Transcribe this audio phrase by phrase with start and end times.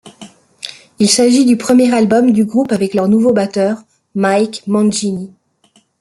[0.97, 3.77] Il s'agit du premier album du groupe avec leur nouveau batteur
[4.15, 5.31] Mike Mangini.